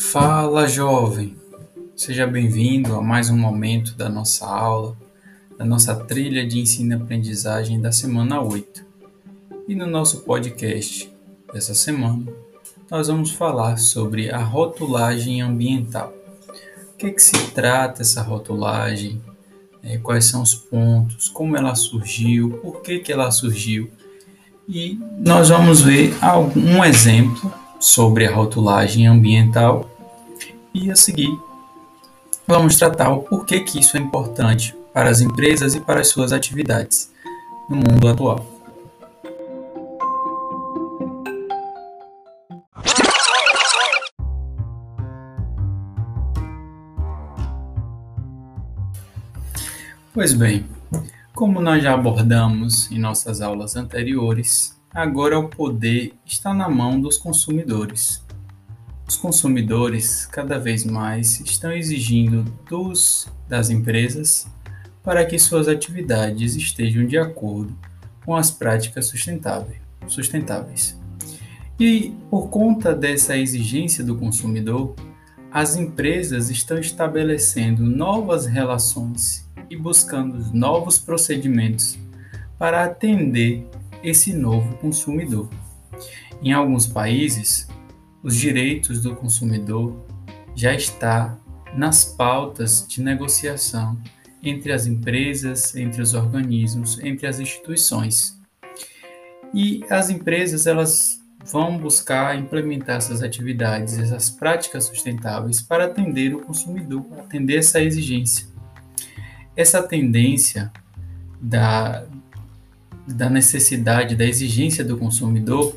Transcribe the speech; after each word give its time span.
Fala, 0.00 0.68
jovem! 0.68 1.36
Seja 1.96 2.24
bem-vindo 2.24 2.94
a 2.94 3.02
mais 3.02 3.30
um 3.30 3.36
momento 3.36 3.96
da 3.96 4.08
nossa 4.08 4.46
aula, 4.46 4.96
da 5.58 5.64
nossa 5.64 5.92
trilha 5.92 6.46
de 6.46 6.60
ensino-aprendizagem 6.60 7.80
da 7.80 7.90
semana 7.90 8.40
8. 8.40 8.86
E 9.66 9.74
no 9.74 9.86
nosso 9.86 10.20
podcast 10.20 11.12
dessa 11.52 11.74
semana, 11.74 12.24
nós 12.88 13.08
vamos 13.08 13.32
falar 13.32 13.76
sobre 13.76 14.30
a 14.30 14.38
rotulagem 14.38 15.42
ambiental. 15.42 16.14
O 16.94 16.96
que, 16.96 17.06
é 17.06 17.10
que 17.10 17.22
se 17.22 17.50
trata 17.50 18.02
essa 18.02 18.22
rotulagem? 18.22 19.20
É, 19.82 19.98
quais 19.98 20.26
são 20.26 20.42
os 20.42 20.54
pontos? 20.54 21.28
Como 21.28 21.56
ela 21.56 21.74
surgiu? 21.74 22.60
Por 22.62 22.82
que, 22.82 23.00
que 23.00 23.12
ela 23.12 23.32
surgiu? 23.32 23.90
E 24.68 24.96
nós 25.18 25.48
vamos 25.48 25.80
ver 25.80 26.16
algum 26.22 26.84
exemplo 26.84 27.52
sobre 27.80 28.26
a 28.26 28.34
rotulagem 28.34 29.06
ambiental 29.06 29.88
e 30.78 30.90
a 30.90 30.96
seguir 30.96 31.38
vamos 32.46 32.76
tratar 32.76 33.10
o 33.10 33.22
porquê 33.22 33.60
que 33.60 33.78
isso 33.78 33.96
é 33.96 34.00
importante 34.00 34.74
para 34.92 35.10
as 35.10 35.20
empresas 35.20 35.74
e 35.74 35.80
para 35.80 36.00
as 36.00 36.08
suas 36.08 36.32
atividades 36.32 37.10
no 37.68 37.76
mundo 37.76 38.08
atual. 38.08 38.46
Pois 50.14 50.32
bem, 50.32 50.66
como 51.34 51.60
nós 51.60 51.82
já 51.82 51.94
abordamos 51.94 52.90
em 52.90 52.98
nossas 52.98 53.40
aulas 53.40 53.76
anteriores, 53.76 54.78
Agora 54.92 55.38
o 55.38 55.48
poder 55.48 56.14
está 56.24 56.54
na 56.54 56.68
mão 56.68 56.98
dos 57.00 57.18
consumidores. 57.18 58.24
Os 59.08 59.16
consumidores 59.16 60.26
cada 60.26 60.58
vez 60.58 60.84
mais 60.84 61.40
estão 61.40 61.72
exigindo 61.72 62.44
dos 62.68 63.26
das 63.48 63.70
empresas 63.70 64.46
para 65.02 65.24
que 65.24 65.38
suas 65.38 65.66
atividades 65.66 66.54
estejam 66.54 67.06
de 67.06 67.16
acordo 67.16 67.74
com 68.26 68.36
as 68.36 68.50
práticas 68.50 69.06
sustentáveis. 69.06 70.98
E 71.80 72.12
por 72.28 72.50
conta 72.50 72.94
dessa 72.94 73.34
exigência 73.34 74.04
do 74.04 74.14
consumidor, 74.14 74.94
as 75.50 75.74
empresas 75.74 76.50
estão 76.50 76.78
estabelecendo 76.78 77.82
novas 77.82 78.44
relações 78.44 79.48
e 79.70 79.76
buscando 79.76 80.52
novos 80.52 80.98
procedimentos 80.98 81.98
para 82.58 82.84
atender 82.84 83.66
esse 84.04 84.34
novo 84.34 84.76
consumidor. 84.76 85.48
Em 86.42 86.52
alguns 86.52 86.86
países, 86.86 87.66
os 88.28 88.36
direitos 88.36 89.00
do 89.00 89.16
consumidor 89.16 90.04
já 90.54 90.74
está 90.74 91.38
nas 91.74 92.04
pautas 92.04 92.86
de 92.86 93.02
negociação 93.02 93.98
entre 94.42 94.70
as 94.70 94.86
empresas, 94.86 95.74
entre 95.74 96.02
os 96.02 96.12
organismos, 96.12 97.02
entre 97.02 97.26
as 97.26 97.40
instituições. 97.40 98.38
E 99.54 99.82
as 99.88 100.10
empresas 100.10 100.66
elas 100.66 101.18
vão 101.50 101.78
buscar 101.78 102.38
implementar 102.38 102.98
essas 102.98 103.22
atividades, 103.22 103.98
essas 103.98 104.28
práticas 104.28 104.84
sustentáveis 104.84 105.62
para 105.62 105.86
atender 105.86 106.34
o 106.34 106.40
consumidor, 106.40 107.06
atender 107.18 107.56
essa 107.56 107.80
exigência. 107.80 108.46
Essa 109.56 109.82
tendência 109.82 110.70
da, 111.40 112.04
da 113.06 113.30
necessidade, 113.30 114.14
da 114.14 114.26
exigência 114.26 114.84
do 114.84 114.98
consumidor, 114.98 115.74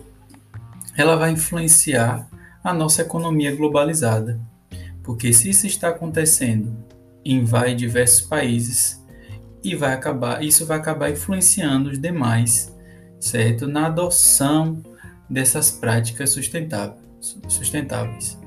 ela 0.97 1.16
vai 1.16 1.31
influenciar 1.31 2.29
a 2.64 2.73
nossa 2.73 3.02
economia 3.02 3.56
globalizada. 3.56 4.40
Porque 5.04 5.34
se 5.34 5.50
isso 5.50 5.66
está 5.66 5.90
acontecendo 5.90 6.76
vários 7.44 7.78
diversos 7.78 8.22
países, 8.22 9.02
e 9.63 9.75
vai 9.75 9.94
acabar, 9.94 10.44
isso 10.44 10.66
vai 10.66 10.78
acabar 10.78 11.12
influenciando 11.12 11.91
os 11.91 12.00
demais, 12.00 12.75
certo? 13.19 13.68
Na 13.68 13.85
adoção 13.85 14.81
dessas 15.30 15.69
práticas 15.69 16.31
sustentáveis. 16.31 18.40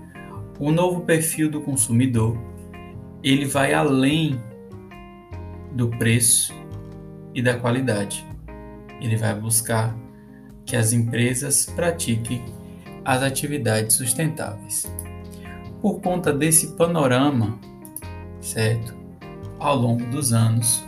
O 0.58 0.72
novo 0.72 1.02
perfil 1.02 1.48
do 1.48 1.60
consumidor, 1.60 2.36
ele 3.22 3.44
vai 3.44 3.72
além 3.72 4.42
do 5.72 5.88
preço 5.90 6.52
e 7.32 7.40
da 7.40 7.56
qualidade 7.56 8.26
ele 9.04 9.16
vai 9.16 9.38
buscar 9.38 9.94
que 10.64 10.76
as 10.76 10.92
empresas 10.92 11.66
pratiquem 11.66 12.42
as 13.04 13.22
atividades 13.22 13.96
sustentáveis. 13.96 14.90
Por 15.80 16.00
conta 16.00 16.32
desse 16.32 16.76
panorama, 16.76 17.58
certo? 18.40 18.94
Ao 19.58 19.76
longo 19.76 20.04
dos 20.06 20.32
anos, 20.32 20.84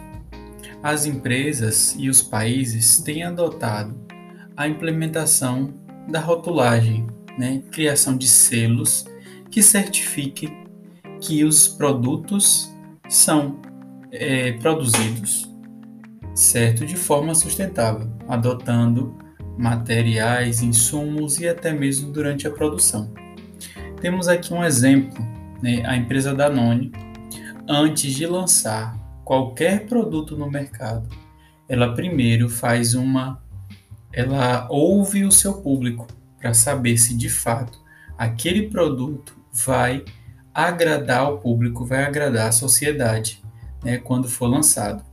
as 0.83 1.07
empresas 1.07 1.95
e 1.99 2.09
os 2.09 2.23
países 2.23 3.01
têm 3.01 3.23
adotado 3.23 3.95
a 4.57 4.67
implementação 4.67 5.75
da 6.09 6.21
rotulagem, 6.21 7.07
né? 7.39 7.63
criação 7.71 8.17
de 8.17 8.29
selos 8.29 9.05
que 9.51 9.63
certifiquem 9.63 10.65
que 11.21 11.45
os 11.45 11.69
produtos 11.69 12.73
são 13.09 13.61
é, 14.11 14.53
produzidos 14.53 15.57
certo 16.37 16.85
de 16.85 16.97
forma 16.97 17.35
sustentável, 17.35 18.09
adotando 18.29 19.17
materiais, 19.57 20.63
insumos 20.63 21.39
e 21.39 21.49
até 21.49 21.73
mesmo 21.73 22.13
durante 22.13 22.47
a 22.47 22.51
produção. 22.51 23.13
Temos 24.01 24.29
aqui 24.29 24.53
um 24.53 24.63
exemplo, 24.63 25.25
né? 25.63 25.83
a 25.87 25.97
empresa 25.97 26.35
Danone, 26.35 26.93
antes 27.69 28.15
de 28.15 28.27
lançar 28.27 28.97
qualquer 29.25 29.87
produto 29.87 30.37
no 30.37 30.51
mercado, 30.51 31.09
ela 31.69 31.95
primeiro 31.95 32.49
faz 32.49 32.95
uma, 32.95 33.43
ela 34.13 34.69
ouve 34.71 35.25
o 35.25 35.33
seu 35.33 35.55
público 35.55 36.07
para 36.39 36.55
saber 36.55 36.97
se 36.97 37.17
de 37.17 37.29
fato 37.29 37.81
aquele 38.17 38.69
produto 38.69 39.37
vai 39.53 40.05
agradar 40.55 41.33
o 41.33 41.39
público, 41.39 41.85
vai 41.85 42.05
agradar 42.05 42.49
a 42.49 42.53
sociedade, 42.53 43.43
né, 43.83 43.99
quando 43.99 44.29
for 44.29 44.47
lançado. 44.47 45.05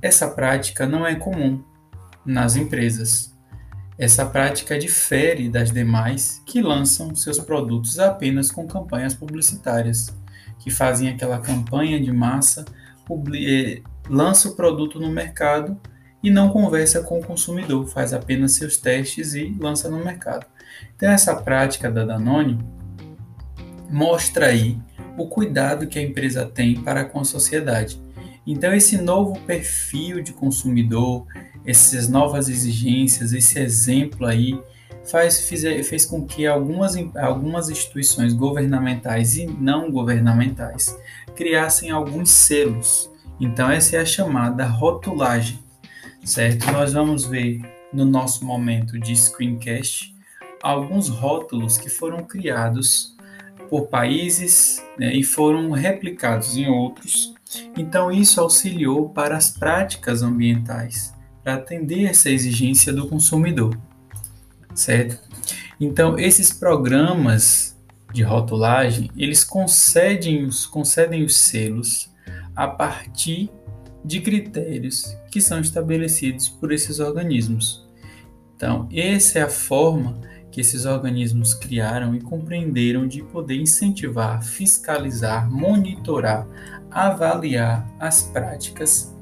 Essa 0.00 0.28
prática 0.28 0.86
não 0.86 1.06
é 1.06 1.14
comum 1.14 1.62
nas 2.24 2.56
empresas. 2.56 3.36
Essa 3.98 4.24
prática 4.24 4.78
difere 4.78 5.48
das 5.48 5.72
demais 5.72 6.40
que 6.46 6.62
lançam 6.62 7.14
seus 7.16 7.40
produtos 7.40 7.98
apenas 7.98 8.48
com 8.48 8.64
campanhas 8.64 9.12
publicitárias, 9.12 10.14
que 10.60 10.70
fazem 10.70 11.08
aquela 11.08 11.40
campanha 11.40 12.00
de 12.00 12.12
massa, 12.12 12.64
eh, 13.34 13.82
lança 14.08 14.48
o 14.48 14.54
produto 14.54 15.00
no 15.00 15.10
mercado 15.10 15.76
e 16.22 16.30
não 16.30 16.48
conversa 16.48 17.02
com 17.02 17.18
o 17.18 17.24
consumidor, 17.24 17.88
faz 17.88 18.12
apenas 18.12 18.52
seus 18.52 18.76
testes 18.76 19.34
e 19.34 19.56
lança 19.58 19.88
no 19.88 20.04
mercado. 20.04 20.46
Então 20.94 21.10
essa 21.10 21.34
prática 21.34 21.90
da 21.90 22.04
Danone 22.04 22.56
mostra 23.90 24.46
aí 24.46 24.78
o 25.16 25.26
cuidado 25.26 25.88
que 25.88 25.98
a 25.98 26.02
empresa 26.02 26.46
tem 26.46 26.80
para 26.80 27.04
com 27.04 27.18
a 27.18 27.24
sociedade 27.24 28.00
então, 28.50 28.72
esse 28.72 28.96
novo 28.96 29.38
perfil 29.40 30.22
de 30.22 30.32
consumidor, 30.32 31.26
essas 31.66 32.08
novas 32.08 32.48
exigências, 32.48 33.34
esse 33.34 33.58
exemplo 33.58 34.26
aí, 34.26 34.58
faz, 35.04 35.46
fez, 35.46 35.86
fez 35.86 36.06
com 36.06 36.24
que 36.24 36.46
algumas, 36.46 36.94
algumas 37.14 37.68
instituições 37.68 38.32
governamentais 38.32 39.36
e 39.36 39.46
não 39.46 39.90
governamentais 39.90 40.98
criassem 41.36 41.90
alguns 41.90 42.30
selos. 42.30 43.10
Então, 43.38 43.70
essa 43.70 43.96
é 43.96 44.00
a 44.00 44.06
chamada 44.06 44.64
rotulagem, 44.64 45.58
certo? 46.24 46.72
Nós 46.72 46.94
vamos 46.94 47.26
ver 47.26 47.60
no 47.92 48.06
nosso 48.06 48.46
momento 48.46 48.98
de 48.98 49.14
screencast 49.14 50.16
alguns 50.62 51.10
rótulos 51.10 51.76
que 51.76 51.90
foram 51.90 52.24
criados 52.24 53.14
por 53.68 53.88
países 53.88 54.82
né, 54.98 55.14
e 55.14 55.22
foram 55.22 55.70
replicados 55.70 56.56
em 56.56 56.66
outros 56.66 57.34
então, 57.76 58.10
isso 58.10 58.40
auxiliou 58.40 59.08
para 59.08 59.36
as 59.36 59.50
práticas 59.50 60.22
ambientais, 60.22 61.14
para 61.42 61.54
atender 61.54 62.04
essa 62.04 62.30
exigência 62.30 62.92
do 62.92 63.08
consumidor, 63.08 63.78
certo? 64.74 65.18
Então, 65.80 66.18
esses 66.18 66.52
programas 66.52 67.76
de 68.12 68.22
rotulagem, 68.22 69.10
eles 69.16 69.44
concedem 69.44 70.44
os, 70.44 70.66
concedem 70.66 71.24
os 71.24 71.36
selos 71.36 72.10
a 72.54 72.66
partir 72.66 73.50
de 74.04 74.20
critérios 74.20 75.16
que 75.30 75.40
são 75.40 75.60
estabelecidos 75.60 76.48
por 76.48 76.72
esses 76.72 76.98
organismos. 76.98 77.86
Então, 78.56 78.88
essa 78.92 79.38
é 79.38 79.42
a 79.42 79.48
forma 79.48 80.20
que 80.50 80.60
esses 80.60 80.84
organismos 80.84 81.54
criaram 81.54 82.14
e 82.14 82.20
compreenderam 82.20 83.06
de 83.06 83.22
poder 83.22 83.56
incentivar, 83.56 84.42
fiscalizar, 84.42 85.50
monitorar, 85.50 86.46
avaliar 86.90 87.86
as 88.00 88.22
práticas, 88.22 89.14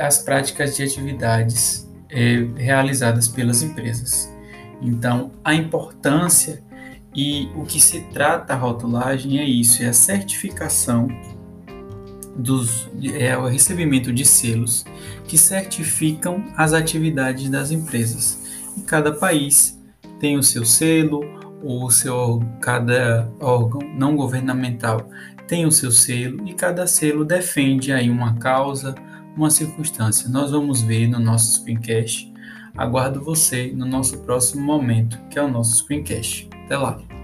as 0.00 0.18
práticas 0.18 0.76
de 0.76 0.82
atividades 0.82 1.88
é, 2.08 2.46
realizadas 2.56 3.28
pelas 3.28 3.62
empresas. 3.62 4.28
Então, 4.82 5.30
a 5.44 5.54
importância 5.54 6.62
E 7.14 7.48
o 7.56 7.64
que 7.64 7.80
se 7.80 8.00
trata 8.12 8.54
a 8.54 8.56
rotulagem 8.56 9.38
é 9.38 9.44
isso, 9.44 9.82
é 9.82 9.86
a 9.86 9.92
certificação 9.92 11.08
dos 12.36 12.88
é 13.12 13.36
o 13.36 13.46
recebimento 13.46 14.12
de 14.12 14.24
selos 14.24 14.84
que 15.26 15.36
certificam 15.36 16.44
as 16.56 16.72
atividades 16.72 17.50
das 17.50 17.70
empresas. 17.70 18.40
E 18.76 18.82
cada 18.82 19.12
país 19.12 19.79
tem 20.20 20.38
o 20.38 20.42
seu 20.42 20.64
selo, 20.64 21.22
o 21.62 21.90
seu 21.90 22.40
cada 22.60 23.30
órgão 23.40 23.80
não 23.96 24.14
governamental 24.14 25.08
tem 25.50 25.66
o 25.66 25.72
seu 25.72 25.90
selo 25.90 26.46
e 26.46 26.54
cada 26.54 26.86
selo 26.86 27.24
defende 27.24 27.92
aí 27.92 28.08
uma 28.08 28.34
causa, 28.36 28.94
uma 29.36 29.50
circunstância. 29.50 30.28
Nós 30.28 30.52
vamos 30.52 30.80
ver 30.80 31.08
no 31.08 31.18
nosso 31.18 31.54
screencast. 31.54 32.32
Aguardo 32.76 33.20
você 33.20 33.72
no 33.74 33.84
nosso 33.84 34.18
próximo 34.18 34.62
momento, 34.62 35.18
que 35.28 35.40
é 35.40 35.42
o 35.42 35.50
nosso 35.50 35.74
screencast. 35.74 36.48
Até 36.66 36.78
lá. 36.78 37.19